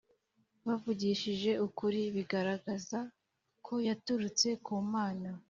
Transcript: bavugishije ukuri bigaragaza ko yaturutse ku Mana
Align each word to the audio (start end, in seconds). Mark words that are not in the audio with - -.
bavugishije 0.67 1.51
ukuri 1.65 2.01
bigaragaza 2.15 2.99
ko 3.65 3.73
yaturutse 3.87 4.47
ku 4.65 4.73
Mana 4.93 5.29